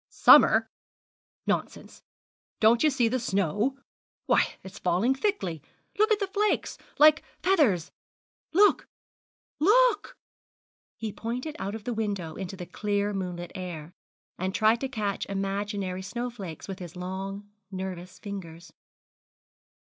'Summer! 0.09 0.67
nonsense. 1.45 2.01
Don't 2.59 2.81
you 2.81 2.89
see 2.89 3.07
the 3.07 3.19
snow? 3.19 3.77
Why, 4.25 4.55
it's 4.63 4.79
falling 4.79 5.13
thickly. 5.13 5.61
Look 5.99 6.11
at 6.11 6.17
the 6.19 6.25
flakes 6.25 6.79
like 6.97 7.21
feathers. 7.43 7.91
Look, 8.51 8.87
look!' 9.59 10.17
He 10.97 11.11
pointed 11.13 11.55
out 11.59 11.75
of 11.75 11.83
the 11.83 11.93
window 11.93 12.33
into 12.33 12.55
the 12.55 12.65
clear 12.65 13.13
moonlit 13.13 13.51
air, 13.53 13.93
and 14.39 14.55
tried 14.55 14.81
to 14.81 14.89
catch 14.89 15.27
imaginary 15.27 16.01
snowflakes 16.01 16.67
with 16.67 16.79
his 16.79 16.95
long, 16.95 17.51
nervous 17.69 18.17
fingers. 18.17 18.73